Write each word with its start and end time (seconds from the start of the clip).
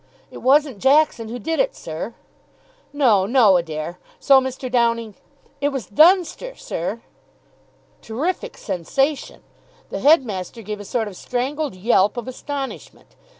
"It 0.31 0.39
wasn't 0.39 0.79
Jackson 0.79 1.29
who 1.29 1.37
did 1.37 1.59
it, 1.59 1.75
sir." 1.75 2.15
"No, 2.91 3.27
no, 3.27 3.57
Adair. 3.57 3.99
So 4.19 4.39
Mr. 4.41 4.67
Downing" 4.67 5.13
"It 5.61 5.69
was 5.69 5.85
Dunster, 5.85 6.55
sir." 6.55 7.03
Terrific 8.01 8.57
sensation! 8.57 9.43
The 9.91 9.99
headmaster 9.99 10.63
gave 10.63 10.79
a 10.79 10.85
sort 10.85 11.07
of 11.07 11.15
strangled 11.15 11.75
yelp 11.75 12.17
of 12.17 12.27
astonishment. 12.27 13.09
Mr. 13.11 13.15